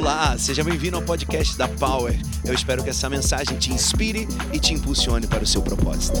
[0.00, 2.18] Olá, seja bem-vindo ao podcast da Power.
[2.42, 6.16] Eu espero que essa mensagem te inspire e te impulsione para o seu propósito.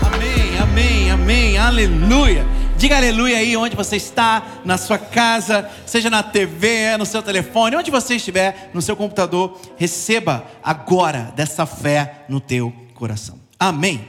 [0.00, 2.46] Amém, amém, amém, aleluia.
[2.78, 7.76] Diga aleluia aí onde você está, na sua casa, seja na TV, no seu telefone,
[7.76, 13.38] onde você estiver, no seu computador, receba agora dessa fé no teu coração.
[13.60, 14.08] Amém.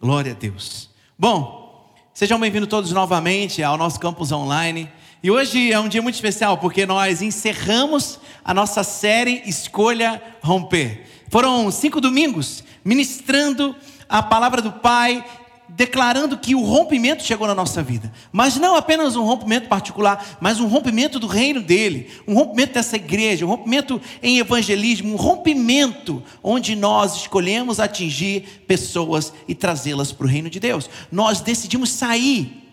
[0.00, 0.90] Glória a Deus.
[1.16, 4.90] Bom, sejam bem-vindos todos novamente ao nosso campus online.
[5.22, 11.06] E hoje é um dia muito especial porque nós encerramos a nossa série Escolha Romper.
[11.30, 13.74] Foram cinco domingos ministrando
[14.06, 15.24] a palavra do Pai,
[15.70, 18.12] declarando que o rompimento chegou na nossa vida.
[18.30, 22.96] Mas não apenas um rompimento particular, mas um rompimento do reino dele, um rompimento dessa
[22.96, 30.26] igreja, um rompimento em evangelismo, um rompimento onde nós escolhemos atingir pessoas e trazê-las para
[30.26, 30.90] o reino de Deus.
[31.10, 32.65] Nós decidimos sair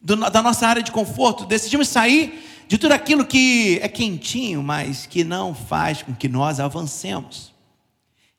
[0.00, 5.06] do, da nossa área de conforto, decidimos sair de tudo aquilo que é quentinho, mas
[5.06, 7.52] que não faz com que nós avancemos.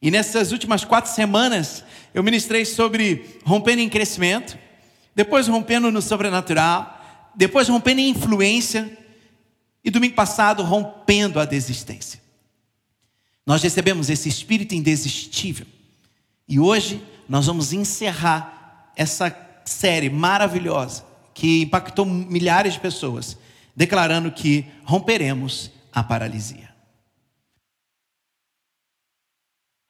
[0.01, 4.57] E nessas últimas quatro semanas, eu ministrei sobre rompendo em crescimento,
[5.15, 6.97] depois rompendo no sobrenatural,
[7.35, 8.97] depois rompendo em influência,
[9.83, 12.19] e domingo passado, rompendo a desistência.
[13.45, 15.65] Nós recebemos esse espírito indesistível,
[16.47, 19.35] e hoje nós vamos encerrar essa
[19.65, 21.08] série maravilhosa
[21.39, 23.37] que impactou milhares de pessoas,
[23.73, 26.69] declarando que romperemos a paralisia.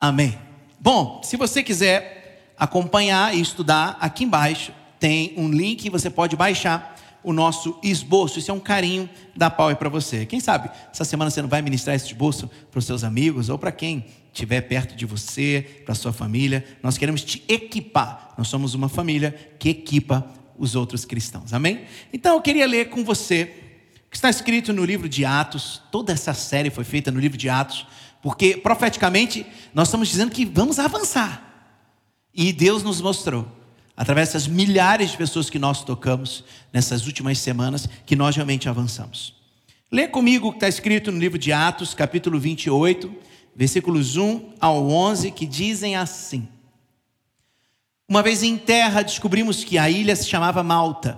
[0.00, 0.38] Amém.
[0.78, 6.94] Bom, se você quiser acompanhar e estudar, aqui embaixo tem um link você pode baixar
[7.20, 8.38] o nosso esboço.
[8.38, 10.24] Isso é um carinho da Power para você.
[10.24, 13.58] Quem sabe essa semana você não vai ministrar esse esboço para os seus amigos ou
[13.58, 16.64] para quem estiver perto de você, para sua família.
[16.80, 18.34] Nós queremos te equipar.
[18.38, 20.24] Nós somos uma família que equipa
[20.60, 21.54] os outros cristãos.
[21.54, 21.86] Amém?
[22.12, 23.54] Então eu queria ler com você
[24.06, 25.80] o que está escrito no livro de Atos.
[25.90, 27.86] Toda essa série foi feita no livro de Atos,
[28.22, 31.46] porque profeticamente nós estamos dizendo que vamos avançar.
[32.34, 33.48] E Deus nos mostrou,
[33.96, 39.34] através dessas milhares de pessoas que nós tocamos nessas últimas semanas, que nós realmente avançamos.
[39.90, 43.12] Lê comigo o que está escrito no livro de Atos, capítulo 28,
[43.56, 46.46] versículos 1 ao 11, que dizem assim.
[48.10, 51.16] Uma vez em terra, descobrimos que a ilha se chamava Malta.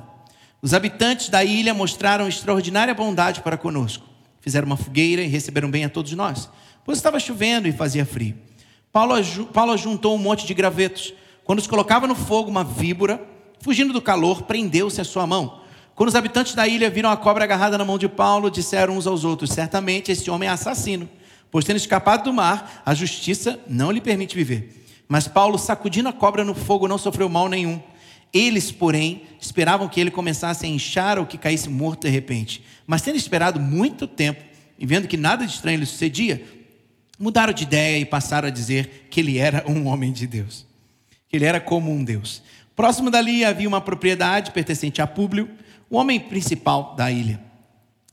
[0.60, 4.06] Os habitantes da ilha mostraram extraordinária bondade para conosco.
[4.42, 6.50] Fizeram uma fogueira e receberam bem a todos nós,
[6.84, 8.36] pois estava chovendo e fazia frio.
[8.92, 9.14] Paulo,
[9.54, 11.14] Paulo juntou um monte de gravetos.
[11.44, 13.26] Quando os colocava no fogo, uma víbora,
[13.62, 15.62] fugindo do calor, prendeu-se a sua mão.
[15.94, 19.06] Quando os habitantes da ilha viram a cobra agarrada na mão de Paulo, disseram uns
[19.06, 21.08] aos outros: Certamente esse homem é assassino,
[21.50, 24.81] pois tendo escapado do mar, a justiça não lhe permite viver.
[25.08, 27.80] Mas Paulo, sacudindo a cobra no fogo, não sofreu mal nenhum.
[28.32, 32.64] Eles, porém, esperavam que ele começasse a inchar ou que caísse morto de repente.
[32.86, 34.42] Mas tendo esperado muito tempo
[34.78, 36.42] e vendo que nada de estranho lhe sucedia,
[37.18, 40.66] mudaram de ideia e passaram a dizer que ele era um homem de Deus.
[41.28, 42.42] Que ele era como um Deus.
[42.74, 45.48] Próximo dali havia uma propriedade pertencente a Públio,
[45.90, 47.38] o homem principal da ilha.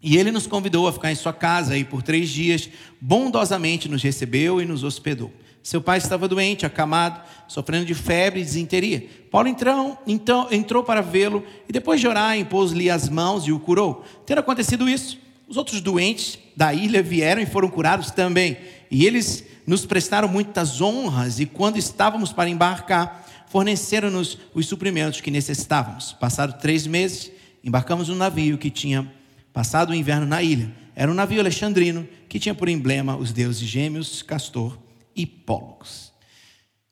[0.02, 2.70] E ele nos convidou a ficar em sua casa e por três dias
[3.00, 5.32] bondosamente nos recebeu e nos hospedou.
[5.62, 9.08] Seu pai estava doente, acamado, sofrendo de febre e desinteria.
[9.30, 13.60] Paulo entrou, então, entrou para vê-lo e, depois de orar, impôs-lhe as mãos e o
[13.60, 14.04] curou.
[14.26, 18.58] Tendo acontecido isso, os outros doentes da ilha vieram e foram curados também.
[18.90, 25.30] E eles nos prestaram muitas honras, e quando estávamos para embarcar, forneceram-nos os suprimentos que
[25.30, 26.14] necessitávamos.
[26.14, 27.32] Passados três meses,
[27.64, 29.12] embarcamos num navio que tinha
[29.54, 30.72] passado o inverno na ilha.
[30.96, 36.14] Era um navio alexandrino que tinha por emblema os deuses gêmeos, Castor hipólogos.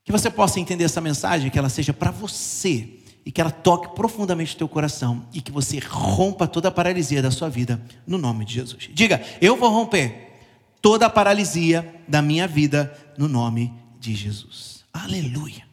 [0.04, 3.94] Que você possa entender essa mensagem, que ela seja para você e que ela toque
[3.94, 8.18] profundamente o teu coração e que você rompa toda a paralisia da sua vida no
[8.18, 8.90] nome de Jesus.
[8.94, 10.32] Diga: Eu vou romper
[10.82, 14.86] toda a paralisia da minha vida no nome de Jesus.
[14.94, 15.68] Aleluia.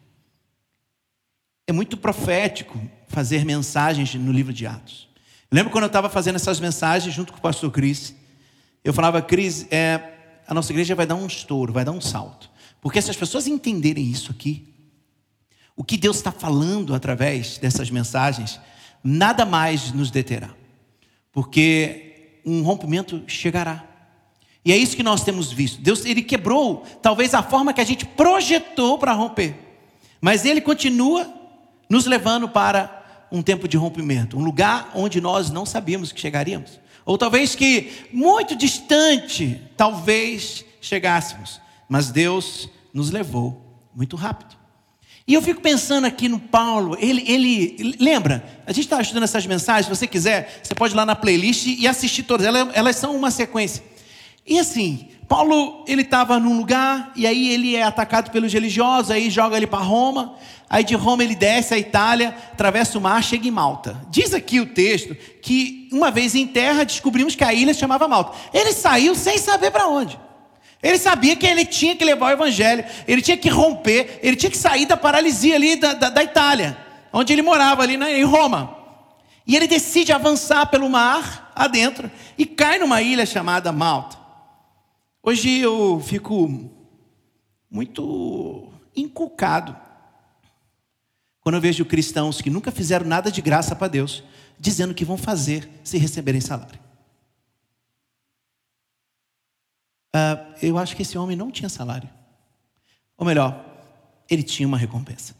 [1.66, 5.08] É muito profético fazer mensagens no livro de Atos.
[5.50, 8.14] Lembro quando eu estava fazendo essas mensagens junto com o pastor Cris.
[8.82, 10.13] Eu falava, Cris, é,
[10.46, 12.50] a nossa igreja vai dar um estouro, vai dar um salto.
[12.80, 14.74] Porque se as pessoas entenderem isso aqui,
[15.76, 18.60] o que Deus está falando através dessas mensagens,
[19.02, 20.50] nada mais nos deterá.
[21.32, 23.84] Porque um rompimento chegará.
[24.64, 25.80] E é isso que nós temos visto.
[25.80, 29.56] Deus, ele quebrou talvez a forma que a gente projetou para romper.
[30.20, 31.30] Mas ele continua
[31.88, 36.78] nos levando para um tempo de rompimento, um lugar onde nós não sabíamos que chegaríamos.
[37.04, 41.60] Ou talvez que muito distante, talvez chegássemos.
[41.88, 43.60] Mas Deus nos levou
[43.94, 44.56] muito rápido.
[45.26, 49.46] E eu fico pensando aqui no Paulo, ele, ele lembra, a gente está estudando essas
[49.46, 52.96] mensagens, se você quiser, você pode ir lá na playlist e assistir todas, elas, elas
[52.96, 53.82] são uma sequência.
[54.46, 59.30] E assim, Paulo, ele estava num lugar, e aí ele é atacado pelos religiosos, aí
[59.30, 60.34] joga ele para Roma,
[60.68, 63.98] aí de Roma ele desce a Itália, atravessa o mar, chega em Malta.
[64.10, 68.06] Diz aqui o texto que uma vez em terra descobrimos que a ilha se chamava
[68.06, 68.36] Malta.
[68.52, 70.18] Ele saiu sem saber para onde.
[70.82, 74.50] Ele sabia que ele tinha que levar o evangelho, ele tinha que romper, ele tinha
[74.50, 76.76] que sair da paralisia ali da, da, da Itália,
[77.10, 78.76] onde ele morava, ali em Roma.
[79.46, 84.23] E ele decide avançar pelo mar adentro e cai numa ilha chamada Malta.
[85.26, 86.70] Hoje eu fico
[87.70, 89.74] muito inculcado
[91.40, 94.22] quando eu vejo cristãos que nunca fizeram nada de graça para Deus,
[94.60, 96.78] dizendo que vão fazer se receberem salário.
[100.14, 102.10] Uh, eu acho que esse homem não tinha salário.
[103.16, 103.64] Ou melhor,
[104.28, 105.34] ele tinha uma recompensa.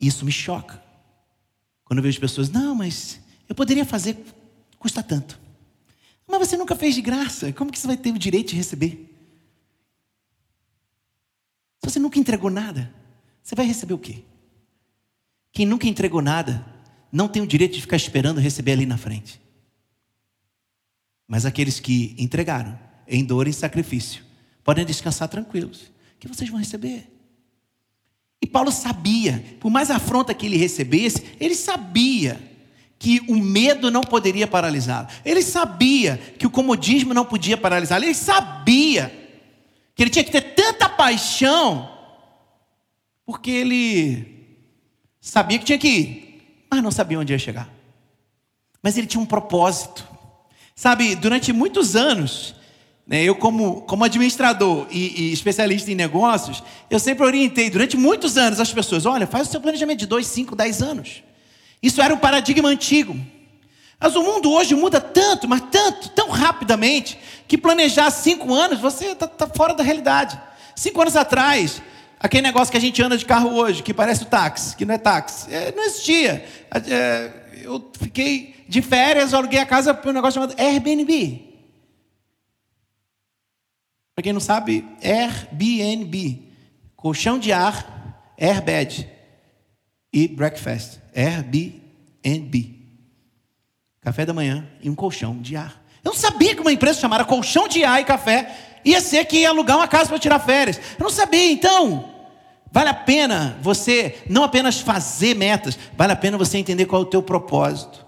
[0.00, 0.82] Isso me choca.
[1.84, 4.16] Quando eu vejo pessoas, não, mas eu poderia fazer,
[4.78, 5.38] custa tanto.
[6.30, 9.12] Mas você nunca fez de graça, como que você vai ter o direito de receber?
[11.80, 12.94] Se você nunca entregou nada,
[13.42, 14.22] você vai receber o quê?
[15.52, 16.64] Quem nunca entregou nada,
[17.10, 19.40] não tem o direito de ficar esperando receber ali na frente.
[21.26, 22.78] Mas aqueles que entregaram,
[23.08, 24.22] em dor e sacrifício,
[24.62, 25.90] podem descansar tranquilos,
[26.20, 27.10] que vocês vão receber.
[28.40, 32.49] E Paulo sabia, por mais afronta que ele recebesse, ele sabia
[33.00, 35.08] que o medo não poderia paralisá-lo.
[35.24, 38.04] Ele sabia que o comodismo não podia paralisá-lo.
[38.04, 39.10] Ele sabia
[39.94, 41.90] que ele tinha que ter tanta paixão,
[43.24, 44.60] porque ele
[45.18, 47.70] sabia que tinha que ir, mas não sabia onde ia chegar.
[48.82, 50.06] Mas ele tinha um propósito.
[50.74, 52.54] Sabe, durante muitos anos,
[53.06, 58.36] né, eu como, como administrador e, e, especialista em negócios, eu sempre orientei durante muitos
[58.36, 61.22] anos as pessoas, olha, faz o seu planejamento de 2, 5, 10 anos.
[61.82, 63.16] Isso era um paradigma antigo.
[63.98, 69.08] Mas o mundo hoje muda tanto, mas tanto, tão rapidamente, que planejar cinco anos, você
[69.08, 70.40] está tá fora da realidade.
[70.74, 71.82] Cinco anos atrás,
[72.18, 74.94] aquele negócio que a gente anda de carro hoje, que parece o táxi, que não
[74.94, 76.46] é táxi, é, não existia.
[76.88, 77.30] É,
[77.62, 81.48] eu fiquei de férias, aluguei a casa para um negócio chamado Airbnb.
[84.14, 86.42] Para quem não sabe, Airbnb,
[86.96, 89.19] colchão de ar, airbed
[90.12, 90.98] e breakfast.
[91.14, 92.80] Airbnb.
[94.00, 95.82] Café da manhã e um colchão de ar.
[96.02, 98.50] Eu não sabia que uma empresa chamada colchão de ar e café
[98.84, 100.78] ia ser que ia alugar uma casa para tirar férias.
[100.98, 102.08] Eu não sabia, então.
[102.72, 107.04] Vale a pena você não apenas fazer metas, vale a pena você entender qual é
[107.04, 108.06] o teu propósito.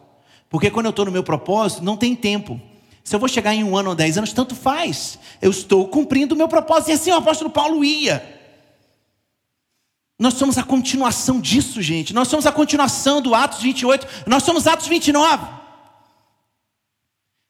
[0.49, 2.61] Porque quando eu estou no meu propósito, não tem tempo.
[3.03, 5.19] Se eu vou chegar em um ano ou dez anos, tanto faz.
[5.41, 6.91] Eu estou cumprindo o meu propósito.
[6.91, 8.42] E assim o apóstolo Paulo ia.
[10.23, 12.15] Nós somos a continuação disso, gente.
[12.15, 14.07] Nós somos a continuação do Atos 28.
[14.25, 15.45] Nós somos Atos 29.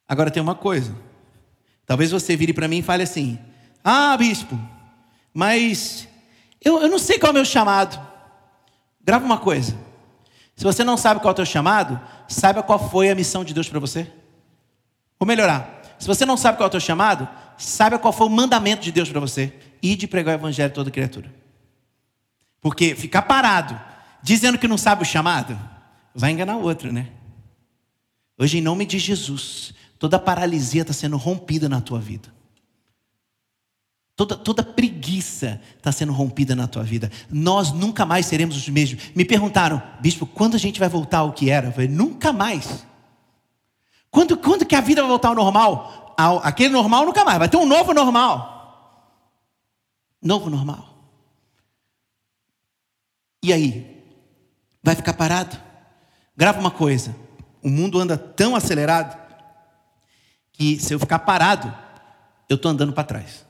[0.09, 0.97] Agora tem uma coisa.
[1.85, 3.39] Talvez você vire para mim e fale assim:
[3.85, 4.59] Ah, bispo,
[5.35, 6.09] mas
[6.65, 8.01] eu, eu não sei qual é o meu chamado.
[9.05, 9.77] Grava uma coisa.
[10.57, 13.53] Se você não sabe qual é o teu chamado, saiba qual foi a missão de
[13.53, 14.11] Deus para você.
[15.21, 15.83] Vou melhorar.
[15.99, 17.29] Se você não sabe qual é o teu chamado,
[17.59, 19.53] saiba qual foi o mandamento de Deus para você.
[19.83, 21.42] Ir de pregar o evangelho a toda criatura.
[22.63, 23.79] Porque ficar parado,
[24.23, 25.59] dizendo que não sabe o chamado,
[26.15, 27.09] vai enganar o outro, né?
[28.39, 32.33] Hoje, em nome de Jesus, toda paralisia está sendo rompida na tua vida.
[34.15, 37.11] Toda, toda preguiça está sendo rompida na tua vida.
[37.29, 39.11] Nós nunca mais seremos os mesmos.
[39.15, 41.69] Me perguntaram, bispo, quando a gente vai voltar ao que era?
[41.69, 42.87] Eu falei, nunca mais.
[44.11, 46.15] Quando, quando que a vida vai voltar ao normal?
[46.45, 47.39] Aquele normal nunca mais.
[47.39, 49.19] Vai ter um novo normal.
[50.23, 50.92] Novo normal.
[53.43, 54.05] E aí?
[54.83, 55.59] Vai ficar parado?
[56.37, 57.15] Grava uma coisa:
[57.63, 59.21] o mundo anda tão acelerado
[60.53, 61.75] que se eu ficar parado,
[62.49, 63.45] eu estou andando para trás.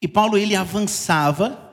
[0.00, 1.70] E Paulo ele avançava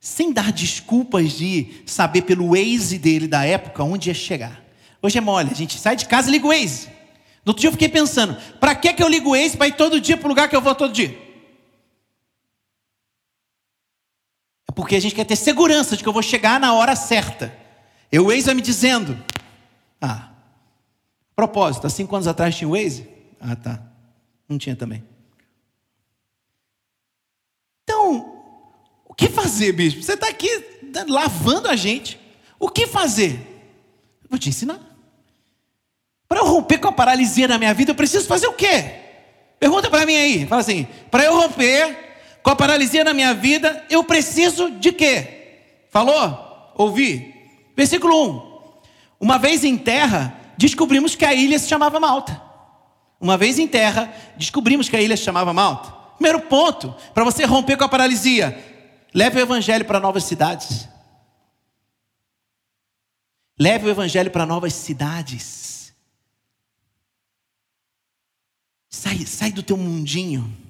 [0.00, 4.62] sem dar desculpas de saber pelo Waze dele da época onde ia chegar.
[5.00, 6.88] Hoje é mole, a gente sai de casa e liga o Waze.
[7.44, 9.76] No outro dia eu fiquei pensando, para que, que eu ligo o Waze para ir
[9.76, 11.23] todo dia para o lugar que eu vou todo dia?
[14.74, 17.56] Porque a gente quer ter segurança de que eu vou chegar na hora certa.
[18.10, 19.16] Eu, o Waze vai me dizendo.
[20.00, 20.30] Ah,
[21.34, 23.08] propósito, há cinco anos atrás tinha o Waze?
[23.40, 23.82] Ah, tá.
[24.48, 25.02] Não tinha também.
[27.84, 28.42] Então,
[29.04, 30.02] o que fazer, bispo?
[30.02, 30.48] Você está aqui
[31.08, 32.18] lavando a gente.
[32.58, 33.34] O que fazer?
[34.22, 34.80] Eu vou te ensinar.
[36.28, 39.00] Para eu romper com a paralisia na minha vida, eu preciso fazer o quê?
[39.60, 40.46] Pergunta para mim aí.
[40.46, 42.13] Fala assim: para eu romper
[42.44, 45.86] com a paralisia na minha vida, eu preciso de quê?
[45.88, 46.72] Falou?
[46.74, 47.34] Ouvi?
[47.74, 48.70] Versículo 1.
[49.18, 52.38] Uma vez em terra, descobrimos que a ilha se chamava Malta.
[53.18, 55.90] Uma vez em terra, descobrimos que a ilha se chamava Malta.
[56.16, 58.62] Primeiro ponto, para você romper com a paralisia,
[59.14, 60.86] leve o evangelho para novas cidades.
[63.58, 65.94] Leve o evangelho para novas cidades.
[68.90, 70.63] Sai, sai do teu mundinho.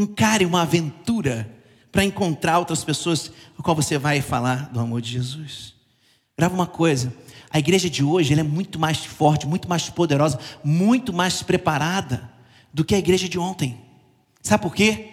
[0.00, 1.54] Encare uma aventura
[1.92, 5.74] para encontrar outras pessoas com qual você vai falar do amor de Jesus.
[6.38, 7.12] Grava uma coisa,
[7.50, 12.32] a igreja de hoje é muito mais forte, muito mais poderosa, muito mais preparada
[12.72, 13.78] do que a igreja de ontem.
[14.40, 15.10] Sabe por quê?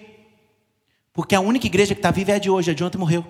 [1.12, 3.28] Porque a única igreja que está viva é a de hoje, a de ontem morreu.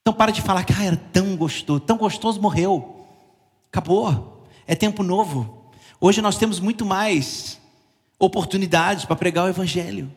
[0.00, 3.06] Então para de falar que ah, era tão gostoso, tão gostoso morreu.
[3.68, 4.46] Acabou.
[4.66, 5.70] É tempo novo.
[6.00, 7.59] Hoje nós temos muito mais
[8.20, 10.12] oportunidades para pregar o evangelho.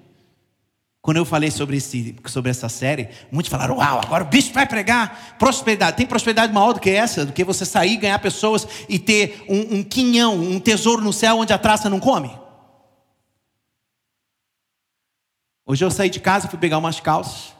[1.01, 4.65] Quando eu falei sobre, esse, sobre essa série, muitos falaram: Uau, agora o bicho vai
[4.65, 5.98] pregar prosperidade.
[5.98, 7.25] Tem prosperidade maior do que essa?
[7.25, 11.39] Do que você sair, ganhar pessoas e ter um, um quinhão, um tesouro no céu
[11.39, 12.31] onde a traça não come?
[15.65, 17.53] Hoje eu saí de casa, fui pegar umas calças.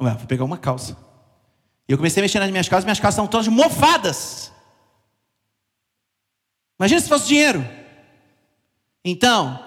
[0.00, 0.96] Ué, fui pegar uma calça.
[1.88, 4.52] E eu comecei a mexer nas minhas calças, minhas calças estão todas mofadas.
[6.78, 7.79] Imagina se fosse dinheiro.
[9.04, 9.58] Então,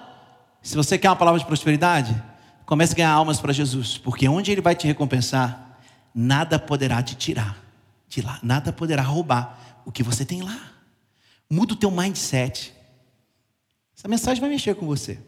[0.61, 2.13] se você quer uma palavra de prosperidade,
[2.65, 5.79] comece a ganhar almas para Jesus, porque onde Ele vai te recompensar,
[6.13, 7.61] nada poderá te tirar
[8.07, 10.71] de lá, nada poderá roubar o que você tem lá.
[11.49, 12.73] Muda o teu mindset.
[13.97, 15.19] Essa mensagem vai mexer com você.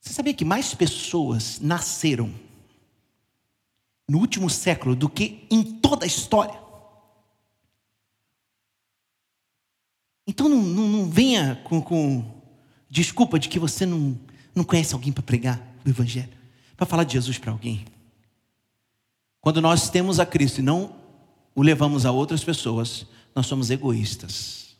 [0.00, 2.34] Você sabia que mais pessoas nasceram
[4.08, 6.60] no último século do que em toda a história?
[10.32, 12.24] Então não, não, não venha com, com,
[12.88, 14.18] desculpa de que você não,
[14.54, 16.32] não conhece alguém para pregar o Evangelho,
[16.74, 17.84] para falar de Jesus para alguém.
[19.42, 20.96] Quando nós temos a Cristo e não
[21.54, 24.74] o levamos a outras pessoas, nós somos egoístas.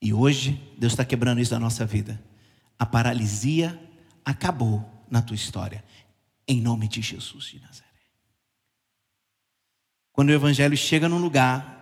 [0.00, 2.18] E hoje, Deus está quebrando isso da nossa vida.
[2.78, 3.78] A paralisia
[4.24, 5.84] acabou na tua história,
[6.48, 7.90] em nome de Jesus de Nazaré.
[10.14, 11.81] Quando o Evangelho chega num lugar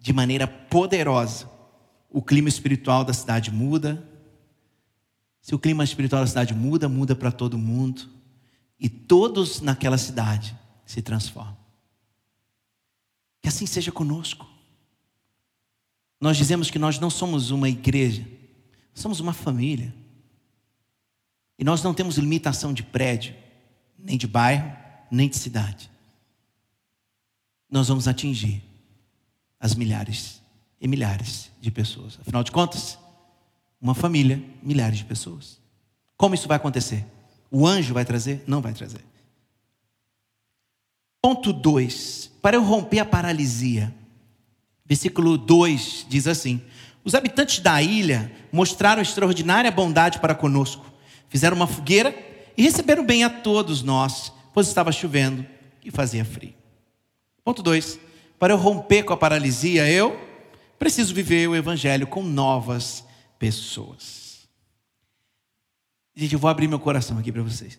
[0.00, 1.48] de maneira poderosa,
[2.08, 4.02] o clima espiritual da cidade muda.
[5.42, 8.08] Se o clima espiritual da cidade muda, muda para todo mundo.
[8.78, 11.56] E todos naquela cidade se transformam.
[13.42, 14.48] Que assim seja conosco.
[16.18, 18.26] Nós dizemos que nós não somos uma igreja,
[18.94, 19.94] somos uma família.
[21.58, 23.34] E nós não temos limitação de prédio,
[23.98, 24.74] nem de bairro,
[25.10, 25.90] nem de cidade.
[27.70, 28.69] Nós vamos atingir
[29.60, 30.40] as milhares
[30.80, 32.18] e milhares de pessoas.
[32.20, 32.98] Afinal de contas,
[33.80, 35.60] uma família, milhares de pessoas.
[36.16, 37.04] Como isso vai acontecer?
[37.50, 38.42] O anjo vai trazer?
[38.46, 39.04] Não vai trazer.
[41.20, 42.30] Ponto 2.
[42.40, 43.94] Para eu romper a paralisia.
[44.86, 46.62] Versículo 2 diz assim:
[47.04, 50.84] Os habitantes da ilha mostraram extraordinária bondade para conosco.
[51.28, 52.14] Fizeram uma fogueira
[52.56, 55.46] e receberam bem a todos nós, pois estava chovendo
[55.84, 56.54] e fazia frio.
[57.44, 58.09] Ponto 2.
[58.40, 60.18] Para eu romper com a paralisia, eu
[60.78, 63.04] preciso viver o Evangelho com novas
[63.38, 64.48] pessoas.
[66.16, 67.78] Gente, eu vou abrir meu coração aqui para vocês.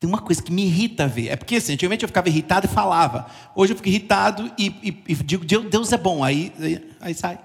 [0.00, 1.28] Tem uma coisa que me irrita ver.
[1.28, 3.30] É porque, assim, antigamente eu ficava irritado e falava.
[3.54, 6.24] Hoje eu fico irritado e, e, e digo, Deus é bom.
[6.24, 7.38] Aí, aí, aí sai.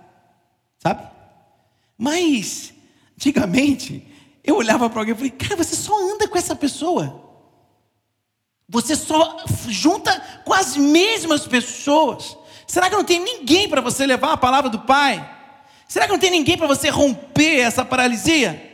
[0.79, 1.07] Sabe?
[1.95, 2.73] Mas,
[3.13, 4.03] antigamente,
[4.43, 7.24] eu olhava para alguém e falei, cara, você só anda com essa pessoa.
[8.67, 12.37] Você só junta com as mesmas pessoas.
[12.65, 15.33] Será que não tem ninguém para você levar a palavra do Pai?
[15.87, 18.73] Será que não tem ninguém para você romper essa paralisia?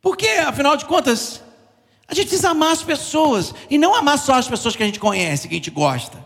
[0.00, 1.42] Porque, afinal de contas,
[2.06, 3.52] a gente precisa amar as pessoas.
[3.68, 6.24] E não amar só as pessoas que a gente conhece, que a gente gosta.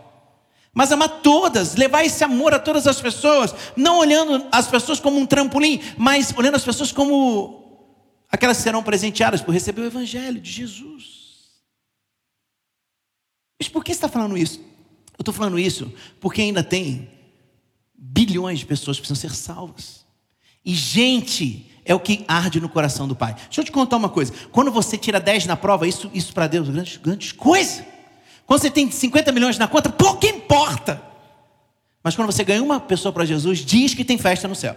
[0.72, 3.54] Mas amar todas, levar esse amor a todas as pessoas.
[3.76, 7.88] Não olhando as pessoas como um trampolim, mas olhando as pessoas como
[8.30, 11.13] aquelas que serão presenteadas por receber o Evangelho de Jesus.
[13.64, 14.60] Mas por que você está falando isso?
[15.16, 15.90] Eu estou falando isso
[16.20, 17.08] porque ainda tem
[17.94, 20.04] bilhões de pessoas que precisam ser salvas.
[20.62, 23.34] E gente é o que arde no coração do Pai.
[23.34, 24.34] Deixa eu te contar uma coisa.
[24.52, 27.86] Quando você tira 10 na prova, isso, isso para Deus é grande, grande coisa.
[28.44, 31.02] Quando você tem 50 milhões na conta, pouco importa.
[32.02, 34.76] Mas quando você ganha uma pessoa para Jesus, diz que tem festa no céu.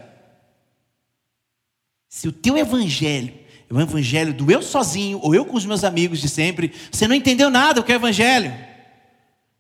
[2.08, 3.34] Se o teu evangelho
[3.70, 7.06] é o evangelho do eu sozinho, ou eu com os meus amigos de sempre, você
[7.06, 8.67] não entendeu nada o que é evangelho.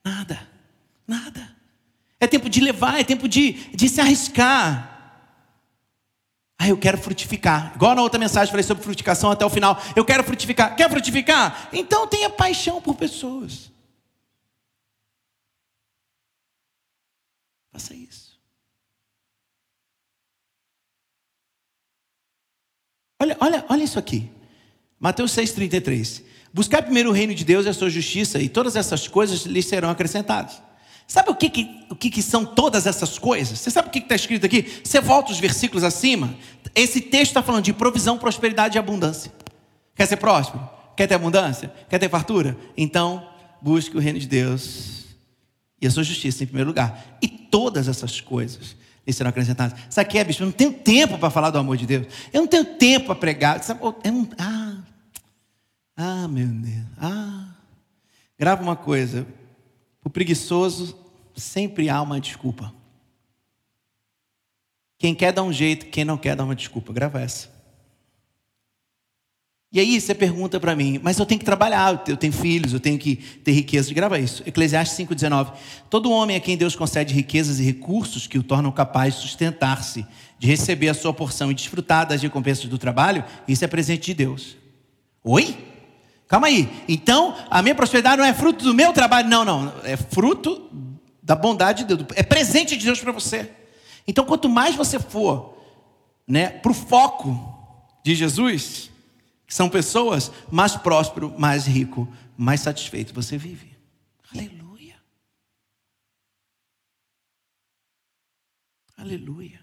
[0.07, 0.49] Nada,
[1.05, 1.55] nada.
[2.17, 4.93] É tempo de levar, é tempo de, de se arriscar.
[6.57, 7.73] Ah, eu quero frutificar.
[7.75, 9.77] Igual na outra mensagem falei sobre frutificação até o final.
[9.95, 10.75] Eu quero frutificar.
[10.75, 11.69] Quer frutificar?
[11.73, 13.69] Então tenha paixão por pessoas.
[17.71, 18.39] Faça isso.
[23.19, 24.31] Olha, olha, olha isso aqui.
[24.99, 26.23] Mateus 6,33.
[26.53, 29.65] Buscar primeiro o reino de Deus e a sua justiça, e todas essas coisas lhes
[29.65, 30.61] serão acrescentadas.
[31.07, 33.59] Sabe o que, que, o que, que são todas essas coisas?
[33.59, 34.81] Você sabe o que está escrito aqui?
[34.83, 36.35] Você volta os versículos acima.
[36.75, 39.31] Esse texto está falando de provisão, prosperidade e abundância.
[39.95, 40.69] Quer ser próspero?
[40.97, 41.71] Quer ter abundância?
[41.89, 42.57] Quer ter fartura?
[42.75, 43.25] Então,
[43.61, 45.05] busque o reino de Deus
[45.81, 47.17] e a sua justiça em primeiro lugar.
[47.21, 48.75] E todas essas coisas
[49.05, 49.79] lhe serão acrescentadas.
[49.89, 50.43] Sabe o que é, bicho?
[50.43, 52.07] Eu não tenho tempo para falar do amor de Deus.
[52.33, 53.63] Eu não tenho tempo para pregar.
[53.63, 53.79] Sabe?
[53.81, 54.27] Eu não...
[54.37, 54.76] Ah,
[55.97, 56.85] ah, meu Deus.
[56.97, 57.55] Ah.
[58.37, 59.25] Grava uma coisa.
[60.03, 60.95] O preguiçoso
[61.35, 62.71] sempre há uma desculpa.
[64.99, 66.93] Quem quer dar um jeito, quem não quer dar uma desculpa.
[66.93, 67.57] Grava essa.
[69.71, 72.79] E aí você pergunta para mim, mas eu tenho que trabalhar, eu tenho filhos, eu
[72.79, 73.91] tenho que ter riquezas.
[73.91, 74.41] Grava isso.
[74.45, 75.53] Eclesiastes 5,19.
[75.89, 80.05] Todo homem a quem Deus concede riquezas e recursos que o tornam capaz de sustentar-se,
[80.39, 84.13] de receber a sua porção e desfrutar das recompensas do trabalho, isso é presente de
[84.13, 84.55] Deus.
[85.23, 85.57] Oi?
[86.27, 86.69] Calma aí.
[86.87, 89.73] Então, a minha prosperidade não é fruto do meu trabalho, não, não.
[89.83, 90.69] É fruto
[91.23, 92.07] da bondade de Deus.
[92.15, 93.51] É presente de Deus para você.
[94.05, 95.57] Então, quanto mais você for
[96.27, 97.55] né, para o foco
[98.03, 98.91] de Jesus,
[99.45, 102.07] que são pessoas, mais próspero, mais rico,
[102.37, 103.75] mais satisfeito você vive.
[104.33, 104.95] Aleluia.
[108.97, 109.61] Aleluia.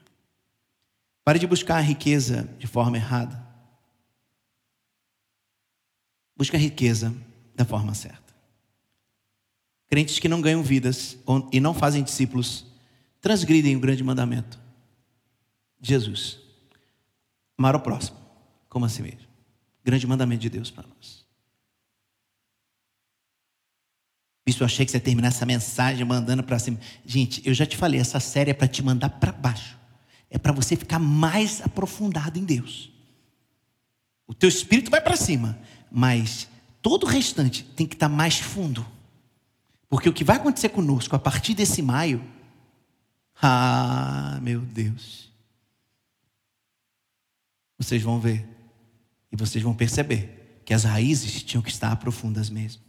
[1.23, 3.44] Pare de buscar a riqueza de forma errada.
[6.37, 7.14] Busca a riqueza
[7.55, 8.35] da forma certa.
[9.88, 11.17] Crentes que não ganham vidas
[11.53, 12.67] e não fazem discípulos
[13.25, 14.61] transgridem o grande mandamento.
[15.81, 16.38] Jesus.
[17.57, 18.19] Amar o próximo
[18.69, 19.26] como a si mesmo.
[19.83, 21.25] Grande mandamento de Deus para nós.
[24.47, 26.79] Isso eu achei que você ia terminar essa mensagem mandando para cima.
[27.07, 29.79] Gente, eu já te falei, essa série é para te mandar para baixo.
[30.29, 32.92] É para você ficar mais aprofundado em Deus.
[34.27, 35.59] O teu espírito vai para cima,
[35.90, 36.49] mas
[36.83, 38.87] todo o restante tem que estar tá mais fundo.
[39.88, 42.25] Porque o que vai acontecer conosco a partir desse maio,
[43.40, 45.31] ah, meu Deus.
[47.79, 48.49] Vocês vão ver
[49.31, 52.83] e vocês vão perceber que as raízes tinham que estar profundas mesmo.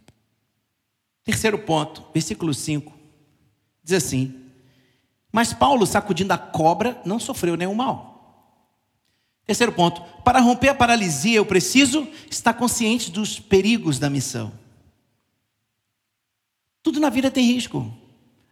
[1.23, 2.93] Terceiro ponto, versículo 5,
[3.83, 4.49] diz assim:
[5.31, 8.14] Mas Paulo, sacudindo a cobra, não sofreu nenhum mal.
[9.45, 14.51] Terceiro ponto: para romper a paralisia, eu preciso estar consciente dos perigos da missão.
[16.81, 17.91] Tudo na vida tem risco.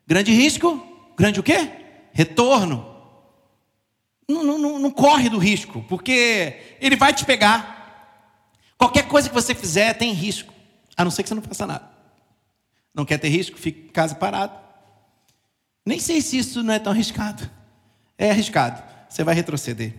[0.07, 1.69] Grande risco, grande o quê?
[2.11, 2.91] Retorno.
[4.27, 7.73] Não, não, não corre do risco, porque ele vai te pegar.
[8.77, 10.53] Qualquer coisa que você fizer tem risco,
[10.95, 11.89] a não ser que você não faça nada.
[12.93, 13.57] Não quer ter risco?
[13.57, 14.57] Fique em casa parado.
[15.85, 17.49] Nem sei se isso não é tão arriscado.
[18.17, 18.83] É arriscado.
[19.09, 19.93] Você vai retroceder.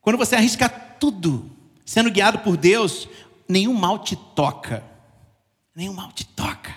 [0.00, 1.50] Quando você arrisca tudo,
[1.84, 3.08] sendo guiado por Deus,
[3.48, 4.84] nenhum mal te toca.
[5.74, 6.74] Nenhum mal te toca.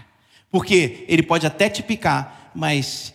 [0.50, 3.14] Porque ele pode até te picar, mas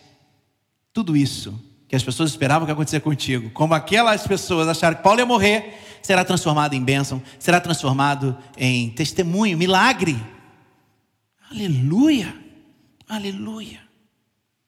[0.93, 5.19] tudo isso que as pessoas esperavam que acontecesse contigo, como aquelas pessoas acharam que Paulo
[5.19, 10.21] ia morrer, será transformado em bênção, será transformado em testemunho, milagre.
[11.49, 12.35] Aleluia!
[13.07, 13.79] Aleluia!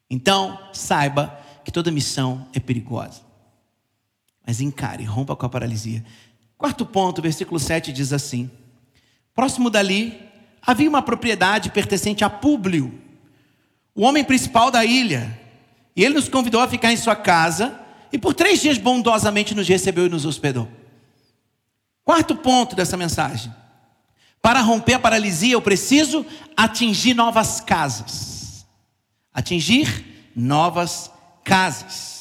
[0.10, 3.29] Então, saiba que toda missão é perigosa
[4.50, 6.04] mas encare, rompa com a paralisia.
[6.58, 8.50] Quarto ponto, versículo 7 diz assim:
[9.36, 10.20] Próximo dali
[10.60, 13.00] havia uma propriedade pertencente a Públio,
[13.94, 15.40] o homem principal da ilha,
[15.96, 17.80] e ele nos convidou a ficar em sua casa,
[18.12, 20.68] e por três dias bondosamente nos recebeu e nos hospedou.
[22.04, 23.54] Quarto ponto dessa mensagem:
[24.42, 26.26] para romper a paralisia, eu preciso
[26.58, 28.66] atingir novas casas.
[29.32, 31.12] Atingir novas
[31.44, 32.19] casas.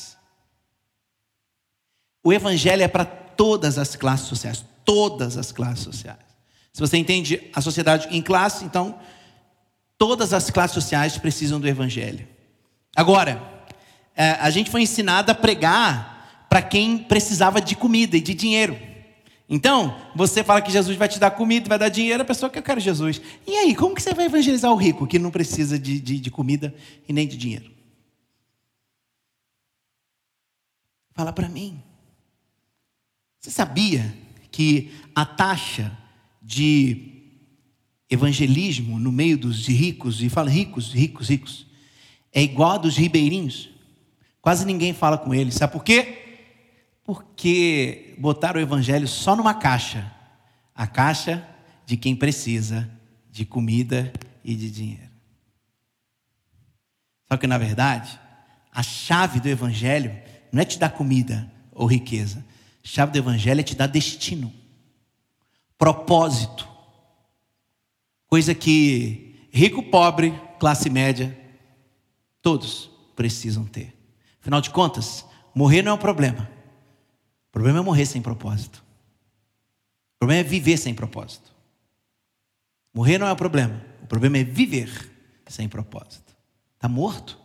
[2.23, 6.19] O evangelho é para todas as classes sociais, todas as classes sociais.
[6.73, 8.99] Se você entende a sociedade em classe, então
[9.97, 12.27] todas as classes sociais precisam do evangelho.
[12.95, 13.43] Agora,
[14.15, 18.79] é, a gente foi ensinado a pregar para quem precisava de comida e de dinheiro.
[19.49, 22.59] Então, você fala que Jesus vai te dar comida vai dar dinheiro, a pessoa que
[22.59, 23.21] eu quero Jesus.
[23.47, 26.31] E aí, como que você vai evangelizar o rico que não precisa de, de, de
[26.31, 26.75] comida
[27.09, 27.71] e nem de dinheiro?
[31.15, 31.83] Fala para mim.
[33.49, 34.15] Você sabia
[34.51, 35.97] que a taxa
[36.43, 37.31] de
[38.11, 41.67] evangelismo no meio dos ricos, e fala ricos, ricos, ricos,
[42.31, 43.71] é igual a dos ribeirinhos?
[44.43, 45.55] Quase ninguém fala com eles.
[45.55, 46.41] Sabe por quê?
[47.03, 50.15] Porque botaram o evangelho só numa caixa
[50.75, 51.43] a caixa
[51.87, 52.87] de quem precisa
[53.31, 54.13] de comida
[54.45, 55.11] e de dinheiro.
[57.27, 58.21] Só que, na verdade,
[58.71, 60.15] A chave do evangelho
[60.53, 62.45] não é te dar comida ou riqueza.
[62.89, 64.51] Chave do evangelho é te dar destino,
[65.77, 66.67] propósito.
[68.27, 71.39] Coisa que rico, pobre, classe média,
[72.41, 73.95] todos precisam ter.
[74.41, 76.51] Afinal de contas, morrer não é um problema.
[77.49, 78.83] O problema é morrer sem propósito.
[80.15, 81.55] O problema é viver sem propósito.
[82.95, 83.85] Morrer não é o problema.
[84.03, 85.15] O problema é viver
[85.47, 86.35] sem propósito.
[86.77, 87.39] Está morto?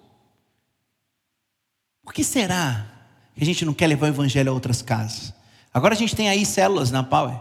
[2.01, 2.92] Por que será
[3.35, 5.33] que a gente não quer levar o evangelho a outras casas?
[5.73, 7.39] Agora a gente tem aí células na Power.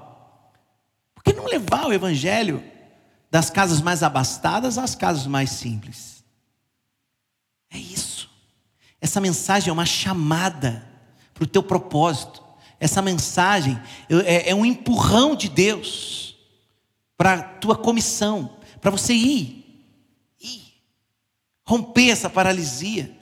[1.15, 2.63] Por que não levar o evangelho
[3.31, 6.25] das casas mais abastadas às casas mais simples?
[7.71, 8.31] É isso.
[9.01, 10.87] Essa mensagem é uma chamada
[11.35, 12.43] para o teu propósito.
[12.79, 13.81] Essa mensagem
[14.25, 16.37] é, é um empurrão de Deus
[17.17, 19.87] para a tua comissão, para você ir,
[20.41, 20.75] ir,
[21.65, 23.17] romper essa paralisia.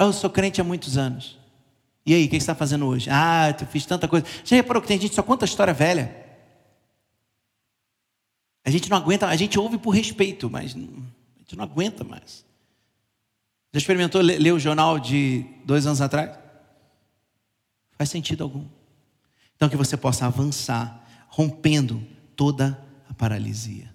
[0.00, 1.38] Eu sou crente há muitos anos.
[2.06, 3.10] E aí, o que você está fazendo hoje?
[3.10, 4.26] Ah, eu fiz tanta coisa.
[4.42, 6.26] Já reparou que tem gente que só conta história velha?
[8.64, 10.88] A gente não aguenta, a gente ouve por respeito, mas não,
[11.36, 12.46] a gente não aguenta mais.
[13.74, 16.38] Já experimentou ler o jornal de dois anos atrás?
[17.92, 18.64] Faz sentido algum.
[19.54, 22.02] Então que você possa avançar, rompendo
[22.34, 23.94] toda a paralisia.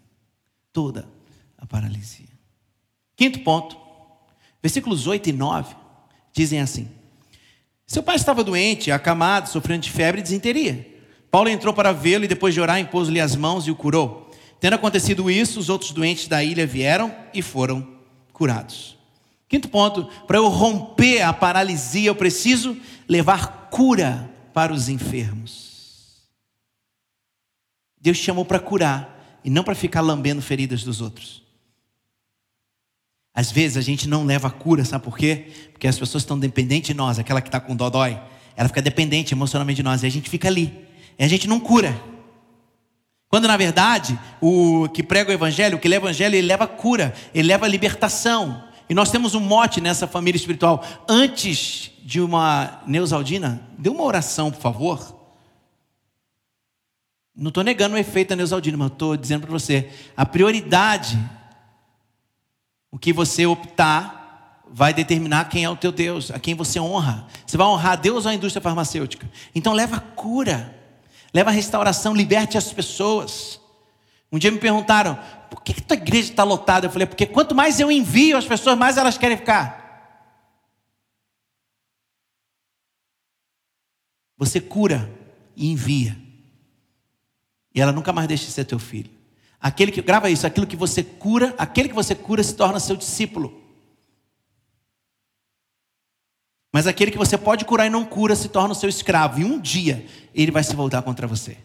[0.71, 1.09] Toda
[1.57, 2.29] a paralisia.
[3.15, 3.75] Quinto ponto,
[4.61, 5.84] versículos 8 e 9
[6.35, 6.89] dizem assim:
[7.87, 10.93] Seu pai estava doente, acamado, sofrendo de febre e desinteria.
[11.31, 14.29] Paulo entrou para vê-lo e depois de orar impôs-lhe as mãos e o curou.
[14.59, 17.87] Tendo acontecido isso, os outros doentes da ilha vieram e foram
[18.31, 18.97] curados.
[19.47, 26.23] Quinto ponto, para eu romper a paralisia, eu preciso levar cura para os enfermos.
[27.99, 31.44] Deus chamou para curar e não para ficar lambendo feridas dos outros.
[33.35, 35.47] Às vezes a gente não leva cura, sabe por quê?
[35.73, 38.17] Porque as pessoas estão dependentes de nós, aquela que está com dodói,
[38.55, 40.73] ela fica dependente emocionalmente de nós, e a gente fica ali,
[41.19, 42.01] e a gente não cura.
[43.27, 46.65] Quando na verdade, o que prega o evangelho, o que leva o evangelho, ele leva
[46.65, 48.63] cura, ele leva libertação.
[48.87, 50.85] E nós temos um mote nessa família espiritual.
[51.05, 55.15] Antes de uma Neusaldina, dê uma oração, por favor.
[57.35, 61.19] Não estou negando o efeito da Neusaldina, mas estou dizendo para você: a prioridade,
[62.95, 67.27] o que você optar, vai determinar quem é o teu Deus, a quem você honra.
[67.45, 69.29] Você vai honrar Deus ou a indústria farmacêutica?
[69.53, 70.73] Então leva cura,
[71.33, 73.59] leva restauração, liberte as pessoas.
[74.31, 76.85] Um dia me perguntaram, por que, que tua igreja está lotada?
[76.85, 80.31] Eu falei, porque quanto mais eu envio as pessoas, mais elas querem ficar.
[84.37, 85.13] Você cura
[85.53, 86.17] e envia.
[87.73, 89.14] E ela nunca mais deixa de ser teu filho.
[89.65, 92.95] Aquele que grava isso, aquilo que você cura, aquele que você cura se torna seu
[92.95, 93.63] discípulo.
[96.71, 99.41] Mas aquele que você pode curar e não cura se torna o seu escravo.
[99.41, 101.57] E um dia ele vai se voltar contra você.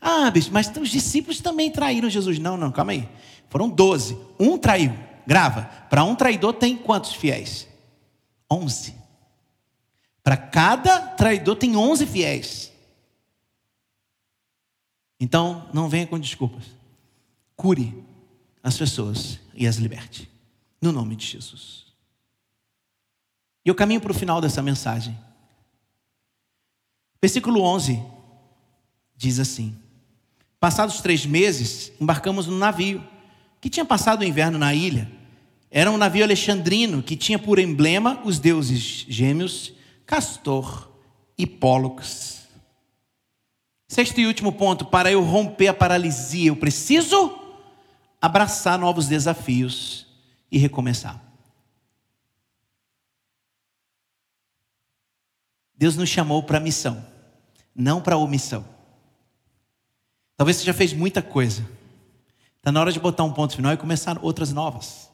[0.00, 2.38] Ah, bicho, mas os discípulos também traíram Jesus.
[2.38, 3.06] Não, não, calma aí.
[3.50, 4.16] Foram doze.
[4.40, 4.96] Um traiu.
[5.26, 5.64] Grava.
[5.90, 7.68] Para um traidor tem quantos fiéis?
[8.50, 8.94] Onze.
[10.24, 12.72] Para cada traidor tem onze fiéis.
[15.20, 16.80] Então, não venha com desculpas.
[17.62, 17.94] Cure
[18.60, 20.28] as pessoas e as liberte.
[20.80, 21.84] No nome de Jesus.
[23.64, 25.16] E eu caminho para o final dessa mensagem.
[27.22, 28.02] Versículo 11
[29.16, 29.76] diz assim:
[30.58, 33.00] Passados três meses, embarcamos no navio,
[33.60, 35.08] que tinha passado o inverno na ilha.
[35.70, 39.72] Era um navio alexandrino que tinha por emblema os deuses gêmeos,
[40.04, 40.90] Castor
[41.38, 42.42] e Pólux.
[43.86, 47.38] Sexto e último ponto: para eu romper a paralisia, eu preciso
[48.22, 50.06] abraçar novos desafios
[50.48, 51.20] e recomeçar.
[55.74, 57.04] Deus nos chamou para missão,
[57.74, 58.64] não para omissão.
[60.36, 61.68] Talvez você já fez muita coisa.
[62.58, 65.10] Está na hora de botar um ponto final e começar outras novas.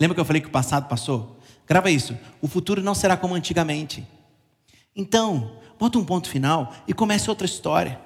[0.00, 1.38] Lembra que eu falei que o passado passou?
[1.64, 2.18] Grava isso.
[2.42, 4.06] O futuro não será como antigamente.
[4.94, 8.00] Então, bota um ponto final e comece outra história.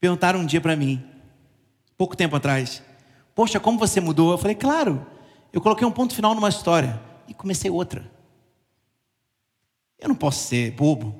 [0.00, 1.04] Perguntaram um dia para mim,
[1.96, 2.82] pouco tempo atrás,
[3.38, 4.32] Poxa, como você mudou?
[4.32, 5.06] Eu falei, claro,
[5.52, 8.10] eu coloquei um ponto final numa história e comecei outra.
[9.96, 11.14] Eu não posso ser bobo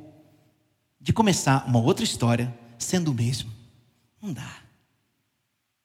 [1.00, 3.52] de começar uma outra história sendo o mesmo.
[4.20, 4.52] Não dá.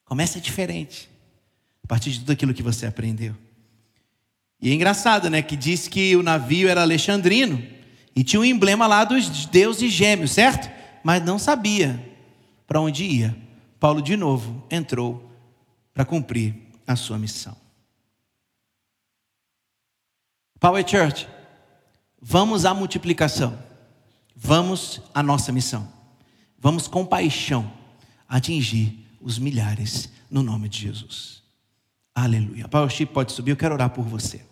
[0.03, 1.07] Começa diferente.
[1.83, 3.35] A partir de tudo aquilo que você aprendeu.
[4.59, 5.43] E é engraçado, né?
[5.43, 7.63] Que diz que o navio era alexandrino
[8.15, 10.67] e tinha um emblema lá dos deuses gêmeos, certo?
[11.03, 12.12] Mas não sabia
[12.65, 13.37] para onde ia.
[13.79, 15.31] Paulo de novo entrou
[15.93, 16.55] para cumprir
[16.87, 17.55] a sua missão.
[20.59, 21.27] Power Church,
[22.21, 23.57] vamos à multiplicação.
[24.35, 25.91] Vamos à nossa missão.
[26.57, 27.71] Vamos com paixão
[28.27, 31.43] atingir os milhares no nome de Jesus.
[32.15, 32.67] Aleluia.
[32.67, 34.45] Power Chip pode subir, eu quero orar por você.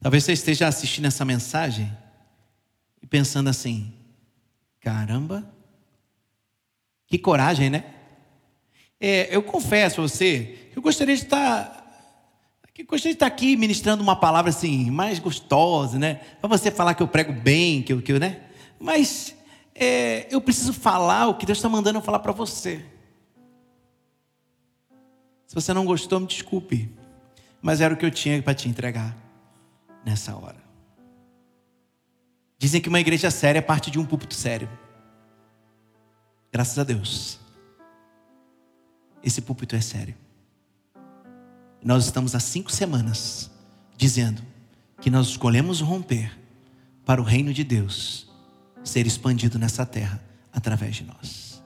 [0.00, 1.90] Talvez você esteja assistindo essa mensagem
[3.02, 3.92] e pensando assim:
[4.80, 5.44] caramba,
[7.10, 7.84] que coragem, né?
[9.00, 11.78] É, eu confesso a você, eu gostaria de estar
[12.72, 16.14] que gostaria de estar aqui ministrando uma palavra assim, mais gostosa, né?
[16.40, 18.40] Para você falar que eu prego bem, que eu, que eu né?
[18.78, 19.34] Mas
[19.74, 22.82] é, eu preciso falar o que Deus está mandando eu falar para você.
[25.46, 26.88] Se você não gostou, me desculpe.
[27.60, 29.16] Mas era o que eu tinha para te entregar
[30.04, 30.62] nessa hora.
[32.56, 34.68] Dizem que uma igreja séria é parte de um púlpito sério.
[36.52, 37.38] Graças a Deus.
[39.22, 40.14] Esse púlpito é sério.
[41.82, 43.50] Nós estamos há cinco semanas
[43.96, 44.42] dizendo
[45.00, 46.38] que nós escolhemos romper
[47.04, 48.28] para o reino de Deus
[48.82, 51.62] ser expandido nessa terra através de nós.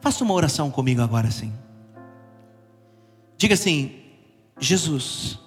[0.00, 1.52] Faça uma oração comigo agora sim.
[3.36, 4.02] Diga assim:
[4.58, 5.38] Jesus,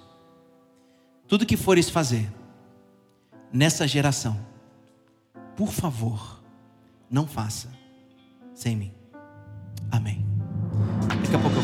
[1.26, 2.30] tudo que fores fazer
[3.52, 4.38] nessa geração,
[5.56, 6.42] por favor,
[7.10, 7.85] não faça
[8.56, 8.92] sem mim.
[9.92, 10.26] Amém.
[11.22, 11.62] Daqui a pouco eu